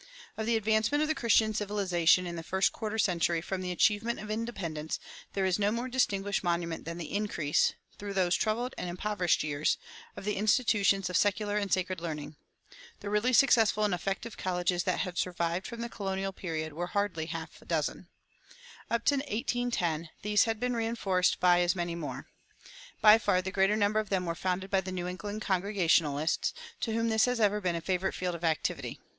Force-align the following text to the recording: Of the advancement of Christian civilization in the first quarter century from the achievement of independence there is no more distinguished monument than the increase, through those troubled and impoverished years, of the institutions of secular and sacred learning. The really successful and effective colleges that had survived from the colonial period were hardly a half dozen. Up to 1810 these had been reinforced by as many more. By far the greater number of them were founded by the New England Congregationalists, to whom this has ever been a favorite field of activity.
Of 0.35 0.47
the 0.47 0.55
advancement 0.57 1.03
of 1.03 1.15
Christian 1.15 1.53
civilization 1.53 2.25
in 2.25 2.35
the 2.35 2.41
first 2.41 2.73
quarter 2.73 2.97
century 2.97 3.39
from 3.39 3.61
the 3.61 3.69
achievement 3.71 4.19
of 4.19 4.31
independence 4.31 4.99
there 5.33 5.45
is 5.45 5.59
no 5.59 5.71
more 5.71 5.87
distinguished 5.87 6.43
monument 6.43 6.85
than 6.85 6.97
the 6.97 7.13
increase, 7.13 7.73
through 7.99 8.15
those 8.15 8.35
troubled 8.35 8.73
and 8.79 8.89
impoverished 8.89 9.43
years, 9.43 9.77
of 10.17 10.25
the 10.25 10.37
institutions 10.37 11.07
of 11.11 11.17
secular 11.17 11.55
and 11.57 11.71
sacred 11.71 12.01
learning. 12.01 12.35
The 13.01 13.11
really 13.11 13.31
successful 13.31 13.83
and 13.85 13.93
effective 13.93 14.37
colleges 14.37 14.85
that 14.85 15.01
had 15.01 15.19
survived 15.19 15.67
from 15.67 15.81
the 15.81 15.87
colonial 15.87 16.33
period 16.33 16.73
were 16.73 16.87
hardly 16.87 17.25
a 17.25 17.27
half 17.27 17.61
dozen. 17.67 18.07
Up 18.89 19.05
to 19.05 19.17
1810 19.17 20.09
these 20.23 20.45
had 20.45 20.59
been 20.59 20.73
reinforced 20.75 21.39
by 21.39 21.59
as 21.61 21.75
many 21.75 21.93
more. 21.93 22.25
By 23.01 23.19
far 23.19 23.39
the 23.43 23.51
greater 23.51 23.75
number 23.75 23.99
of 23.99 24.09
them 24.09 24.25
were 24.25 24.33
founded 24.33 24.71
by 24.71 24.81
the 24.81 24.91
New 24.91 25.05
England 25.05 25.43
Congregationalists, 25.43 26.53
to 26.79 26.91
whom 26.93 27.09
this 27.09 27.25
has 27.25 27.39
ever 27.39 27.61
been 27.61 27.75
a 27.75 27.81
favorite 27.81 28.13
field 28.15 28.33
of 28.33 28.43
activity. 28.43 28.99